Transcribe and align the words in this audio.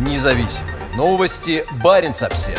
Независимые 0.00 0.74
новости. 0.96 1.62
Барин 1.84 2.12
обсерва 2.12 2.58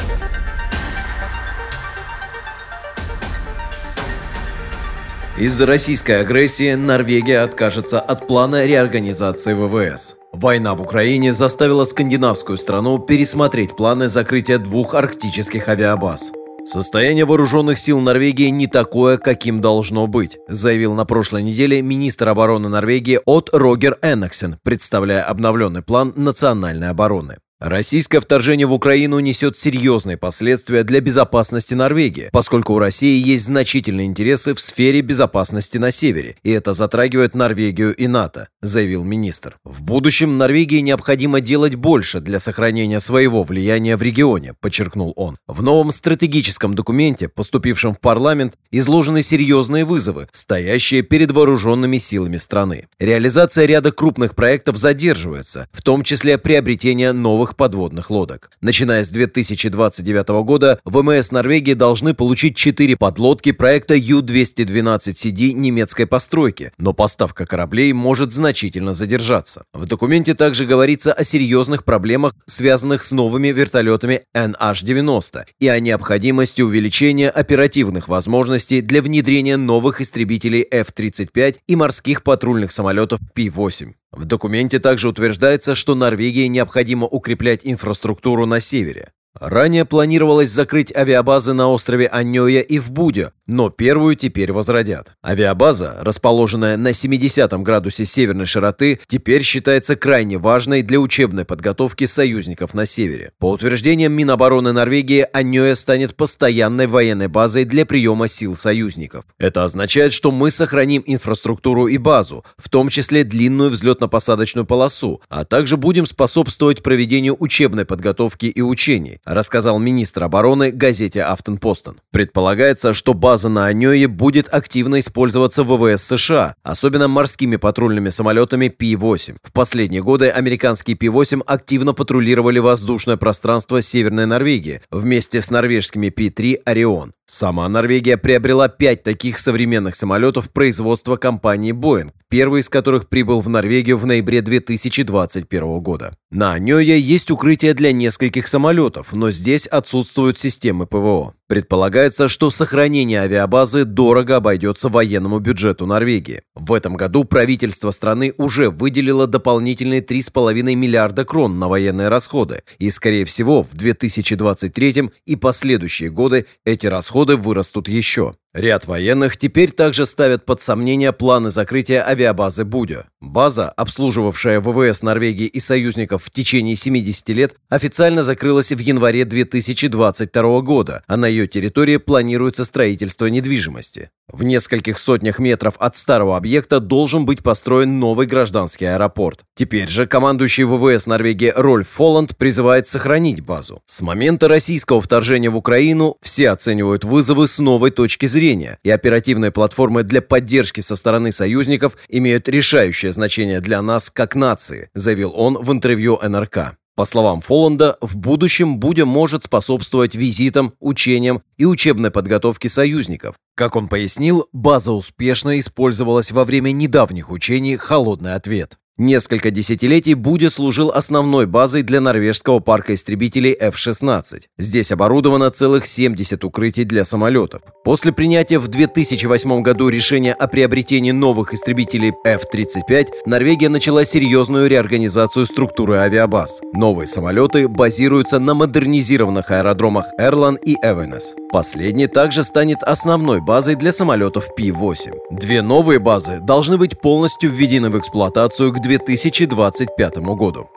Из-за 5.40 5.66
российской 5.66 6.22
агрессии 6.22 6.75
Норвегия 6.75 7.40
откажется 7.40 8.00
от 8.00 8.27
плана 8.27 8.64
реорганизации 8.66 9.54
ВВС. 9.54 10.18
Война 10.32 10.75
в 10.75 10.82
Украине 10.82 11.34
заставила 11.34 11.85
скандинавскую 11.85 12.59
страну 12.59 12.99
пересмотреть 12.99 13.75
планы 13.75 14.07
закрытия 14.07 14.59
двух 14.59 14.93
арктических 14.93 15.67
авиабаз. 15.67 16.33
Состояние 16.64 17.25
вооруженных 17.25 17.80
сил 17.80 18.00
Норвегии 18.00 18.50
не 18.50 18.68
такое, 18.68 19.18
каким 19.18 19.61
должно 19.61 20.05
быть, 20.05 20.38
заявил 20.48 20.93
на 20.93 21.05
прошлой 21.05 21.41
неделе 21.41 21.82
министр 21.82 22.30
обороны 22.30 22.70
Норвегии 22.70 23.20
от 23.25 23.50
Рогер 23.52 23.98
Эннексен, 24.04 24.60
представляя 24.64 25.24
обновленный 25.24 25.82
план 25.82 26.14
национальной 26.16 26.89
обороны. 26.89 27.38
Российское 27.61 28.20
вторжение 28.20 28.65
в 28.65 28.74
Украину 28.74 29.20
несет 29.20 29.56
серьезные 29.56 30.18
последствия 30.18 30.82
для 30.82 31.00
безопасности 31.00 31.75
Норвегии, 31.75 32.30
поскольку 32.32 32.74
у 32.74 32.80
России 32.80 33.24
есть 33.24 33.46
значительные 33.46 34.08
интересы 34.08 34.56
в 34.56 34.60
сфере 34.60 35.02
безопасности 35.02 35.78
на 35.78 35.92
севере, 35.92 36.38
и 36.42 36.50
это 36.50 36.74
затрагивает 36.74 37.36
Норвегию 37.36 37.96
и 37.96 38.08
НАТО, 38.08 38.48
заявил 38.64 39.04
министр. 39.04 39.58
В 39.64 39.84
будущем 39.84 40.40
Норвегии 40.40 40.80
необходимо 40.80 41.40
делать 41.40 41.76
больше 41.76 42.20
для 42.20 42.40
сохранения 42.40 43.00
своего 43.00 43.44
влияния 43.44 43.96
в 43.96 44.02
регионе, 44.02 44.55
подчеркнул 44.60 45.14
он. 45.16 45.38
В 45.48 45.62
новом 45.62 45.91
стратегическом 45.91 46.74
документе, 46.74 47.30
поступившем 47.30 47.94
в 47.94 48.00
парламент, 48.00 48.55
изложены 48.72 49.22
серьезные 49.22 49.86
вызовы, 49.86 50.28
стоящие 50.32 51.04
перед 51.04 51.30
вооруженными 51.30 52.00
силами 52.00 52.38
страны. 52.38 52.88
Реализация 52.98 53.68
ряда 53.68 53.91
крупных 53.91 54.34
проектов 54.34 54.78
задерживается, 54.78 55.68
в 55.72 55.84
том 55.84 56.04
числе 56.04 56.40
приобретение 56.40 57.12
новых 57.12 57.51
новых 57.52 57.55
подводных 57.55 58.10
лодок. 58.10 58.52
Начиная 58.62 59.04
с 59.04 59.10
2029 59.10 60.44
года 60.44 60.80
ВМС 60.85 61.32
Норвегии 61.32 61.74
должны 61.74 62.13
получить 62.13 62.55
4 62.55 62.96
подлодки 62.98 63.52
проекта 63.52 63.96
Ю-212CD 63.96 65.53
немецкой 65.53 66.05
постройки, 66.05 66.72
но 66.77 66.94
поставка 66.94 67.45
кораблей 67.45 67.94
может 67.94 68.31
значительно 68.31 68.94
задержаться. 68.94 69.63
В 69.73 69.85
документе 69.85 70.33
также 70.33 70.66
говорится 70.66 71.13
о 71.13 71.23
серьезных 71.23 71.83
проблемах, 71.83 72.33
связанных 72.45 73.03
с 73.03 73.11
новыми 73.11 73.49
вертолетами 73.49 74.22
NH-90 74.35 75.45
и 75.59 75.67
о 75.67 75.79
необходимости 75.79 76.61
увеличения 76.61 77.29
оперативных 77.29 78.07
возможностей 78.07 78.81
для 78.81 79.02
внедрения 79.02 79.57
новых 79.57 80.02
истребителей 80.02 80.66
F-35 80.72 81.57
и 81.67 81.75
морских 81.75 82.23
патрульных 82.23 82.72
самолетов 82.72 83.19
P-8. 83.33 83.94
В 84.11 84.25
документе 84.25 84.79
также 84.79 85.07
утверждается, 85.07 85.73
что 85.73 85.95
Норвегии 85.95 86.47
необходимо 86.47 87.07
укреплять 87.07 87.61
инфраструктуру 87.63 88.45
на 88.45 88.59
севере. 88.59 89.13
Ранее 89.39 89.85
планировалось 89.85 90.49
закрыть 90.49 90.95
авиабазы 90.95 91.53
на 91.53 91.69
острове 91.69 92.07
Аньоя 92.07 92.59
и 92.59 92.79
в 92.79 92.91
Буде, 92.91 93.31
но 93.47 93.69
первую 93.69 94.15
теперь 94.15 94.51
возродят. 94.51 95.13
Авиабаза, 95.25 95.97
расположенная 96.01 96.75
на 96.75 96.91
70 96.91 97.51
градусе 97.61 98.05
северной 98.05 98.45
широты, 98.45 98.99
теперь 99.07 99.43
считается 99.43 99.95
крайне 99.95 100.38
важной 100.38 100.81
для 100.81 100.99
учебной 100.99 101.45
подготовки 101.45 102.07
союзников 102.07 102.73
на 102.73 102.85
севере. 102.85 103.31
По 103.39 103.51
утверждениям 103.51 104.11
Минобороны 104.11 104.73
Норвегии, 104.73 105.25
Аньоя 105.31 105.75
станет 105.75 106.16
постоянной 106.16 106.88
военной 106.88 107.27
базой 107.27 107.63
для 107.63 107.85
приема 107.85 108.27
сил 108.27 108.55
союзников. 108.55 109.23
Это 109.39 109.63
означает, 109.63 110.11
что 110.11 110.31
мы 110.31 110.51
сохраним 110.51 111.03
инфраструктуру 111.05 111.88
и 111.88 111.97
базу, 111.97 112.43
в 112.57 112.69
том 112.69 112.89
числе 112.89 113.23
длинную 113.23 113.71
взлетно-посадочную 113.71 114.66
полосу, 114.66 115.21
а 115.29 115.45
также 115.45 115.77
будем 115.77 116.05
способствовать 116.05 116.83
проведению 116.83 117.38
учебной 117.39 117.85
подготовки 117.85 118.47
и 118.47 118.61
учений, 118.61 119.20
рассказал 119.25 119.80
министр 119.80 120.23
обороны 120.23 120.72
газете 120.72 121.23
«Автонпостон». 121.23 121.97
Предполагается, 122.11 122.94
что 122.94 123.14
база 123.14 123.50
на 123.50 123.66
Анёе 123.66 124.07
будет 124.07 124.47
активно 124.53 125.00
использоваться 125.00 125.63
ВВС 125.63 126.03
США, 126.03 126.56
особенно 126.63 127.07
морскими 127.07 127.56
патрульными 127.56 128.09
самолетами 128.09 128.68
Пи-8. 128.69 129.38
В 129.44 129.51
последние 129.51 130.01
годы 130.01 130.29
американские 130.29 130.95
Пи-8 130.95 131.44
активно 131.45 131.94
патрулировали 131.94 132.59
воздушное 132.59 133.18
пространство 133.18 133.81
Северной 133.81 134.25
Норвегии 134.25 134.81
вместе 134.91 135.41
с 135.41 135.50
норвежскими 135.50 136.09
Пи-3 136.09 136.62
«Орион». 136.66 137.13
Сама 137.34 137.69
Норвегия 137.69 138.18
приобрела 138.18 138.68
пять 138.68 139.03
таких 139.03 139.40
современных 139.40 139.95
самолетов 139.95 140.51
производства 140.51 141.16
компании 141.16 141.72
Boeing, 141.72 142.12
первый 142.28 142.59
из 142.59 142.68
которых 142.68 143.07
прибыл 143.07 143.40
в 143.40 143.47
Норвегию 143.47 143.97
в 143.97 144.06
ноябре 144.06 144.41
2021 144.41 145.79
года. 145.79 146.13
На 146.29 146.51
Анёе 146.51 147.00
есть 147.00 147.31
укрытие 147.31 147.74
для 147.74 147.94
нескольких 147.94 148.47
самолетов, 148.47 149.10
но 149.13 149.31
здесь 149.31 149.67
отсутствуют 149.67 150.39
системы 150.39 150.85
ПВО. 150.88 151.33
Предполагается, 151.47 152.27
что 152.27 152.49
сохранение 152.49 153.22
авиабазы 153.22 153.83
дорого 153.83 154.38
обойдется 154.38 154.88
военному 154.88 155.39
бюджету 155.39 155.85
Норвегии. 155.85 156.44
В 156.55 156.72
этом 156.73 156.95
году 156.95 157.25
правительство 157.25 157.91
страны 157.91 158.33
уже 158.38 158.69
выделило 158.69 159.27
дополнительные 159.27 160.01
3,5 160.01 160.75
миллиарда 160.75 161.25
крон 161.25 161.59
на 161.59 161.67
военные 161.67 162.07
расходы, 162.07 162.63
и, 162.79 162.89
скорее 162.89 163.25
всего, 163.25 163.63
в 163.63 163.73
2023 163.73 165.11
и 165.25 165.35
последующие 165.35 166.09
годы 166.09 166.45
эти 166.63 166.88
расходы 166.88 167.35
вырастут 167.35 167.89
еще. 167.89 168.35
Ряд 168.53 168.85
военных 168.85 169.38
теперь 169.38 169.72
также 169.72 170.06
ставят 170.06 170.45
под 170.45 170.59
сомнение 170.59 171.13
планы 171.13 171.50
закрытия 171.50 172.06
авиабазы 172.06 172.66
Будя. 172.66 173.06
База, 173.22 173.69
обслуживавшая 173.69 174.59
ВВС 174.59 175.03
Норвегии 175.03 175.45
и 175.45 175.62
союзников 175.62 176.25
в 176.25 176.31
течение 176.31 176.75
70 176.75 177.29
лет, 177.29 177.56
официально 177.69 178.23
закрылась 178.23 178.73
в 178.73 178.79
январе 178.79 179.23
2022 179.23 180.62
года, 180.62 181.01
а 181.07 181.16
на 181.16 181.28
ее 181.28 181.47
территории 181.47 181.95
планируется 181.95 182.66
строительство 182.66 183.28
недвижимости. 183.28 184.09
В 184.31 184.44
нескольких 184.44 184.97
сотнях 184.97 185.40
метров 185.40 185.75
от 185.78 185.97
старого 185.97 186.38
объекта 186.38 186.80
должен 186.80 187.25
быть 187.25 187.44
построен 187.44 188.00
новый 188.00 188.28
гражданский 188.28 188.86
аэропорт. 188.86 189.42
Теперь 189.56 189.90
же 189.90 190.08
командующий 190.08 190.64
ВВС 190.64 191.06
Норвегии 191.06 191.53
Рольф 191.56 191.90
Фоланд 191.90 192.38
призывает 192.38 192.88
сохранить 192.88 193.42
базу. 193.42 193.81
С 193.86 194.02
момента 194.02 194.47
российского 194.47 195.02
вторжения 195.02 195.50
в 195.50 195.58
Украину 195.58 196.18
все 196.22 196.50
оценивают 196.50 197.03
вызовы 197.03 197.47
с 197.47 197.59
новой 197.59 197.92
точки 197.92 198.25
зрения, 198.25 198.80
и 198.84 198.90
оперативные 198.90 199.52
платформы 199.52 200.03
для 200.03 200.22
поддержки 200.22 200.81
со 200.81 200.96
стороны 200.96 201.31
союзников 201.31 201.98
имеют 202.08 202.48
решающее 202.48 203.12
значение 203.12 203.59
для 203.59 203.81
нас 203.81 204.09
как 204.09 204.36
нации, 204.36 204.90
заявил 204.94 205.34
он 205.36 205.58
в 205.58 205.72
интервью 205.72 206.19
НРК. 206.22 206.78
По 207.01 207.06
словам 207.06 207.41
Фоланда, 207.41 207.97
в 208.00 208.16
будущем 208.16 208.78
Будя 208.78 209.07
может 209.07 209.44
способствовать 209.44 210.13
визитам, 210.13 210.73
учениям 210.79 211.41
и 211.57 211.66
учебной 211.66 212.12
подготовке 212.12 212.69
союзников. 212.69 213.38
Как 213.56 213.75
он 213.75 213.88
пояснил, 213.88 214.47
база 214.53 214.91
успешно 214.91 215.59
использовалась 215.59 216.31
во 216.31 216.45
время 216.45 216.69
недавних 216.72 217.31
учений 217.31 217.75
«Холодный 217.75 218.35
ответ». 218.35 218.78
Несколько 219.03 219.50
десятилетий 219.50 220.13
Будя 220.13 220.51
служил 220.51 220.91
основной 220.91 221.47
базой 221.47 221.81
для 221.81 222.00
норвежского 222.01 222.59
парка 222.59 222.94
истребителей 222.94 223.51
F-16. 223.59 224.41
Здесь 224.59 224.91
оборудовано 224.91 225.50
целых 225.50 225.88
70 225.88 226.44
укрытий 226.44 226.84
для 226.84 227.03
самолетов. 227.03 227.63
После 227.84 228.12
принятия 228.12 228.59
в 228.59 228.67
2008 228.67 229.63
году 229.63 229.89
решения 229.89 230.34
о 230.34 230.47
приобретении 230.47 231.09
новых 231.09 231.56
истребителей 231.56 232.13
F-35, 232.23 233.07
Норвегия 233.25 233.69
начала 233.69 234.06
серьезную 234.06 234.69
реорганизацию 234.69 235.47
структуры 235.47 235.95
авиабаз. 235.95 236.62
Новые 236.72 237.07
самолеты 237.07 237.68
базируются 237.68 238.38
на 238.38 238.53
модернизированных 238.53 239.50
аэродромах 239.50 240.06
Эрлан 240.19 240.57
и 240.57 240.75
Эвенес. 240.75 241.33
Последний 241.51 242.06
также 242.06 242.44
станет 242.44 242.83
основной 242.83 243.41
базой 243.41 243.73
для 243.73 243.91
самолетов 243.91 244.53
Пи-8. 244.56 245.31
Две 245.31 245.63
новые 245.63 245.97
базы 245.97 246.39
должны 246.39 246.78
быть 246.78 247.01
полностью 247.01 247.50
введены 247.50 247.89
в 247.89 247.97
эксплуатацию 247.97 248.72
к 248.72 248.79
2025 248.97 250.18
году. 250.35 250.69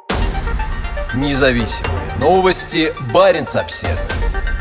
Независимые 1.14 2.14
новости. 2.18 2.92
Барин 3.12 3.46
обседный. 3.54 4.53